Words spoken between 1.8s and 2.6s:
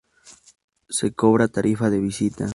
de visita.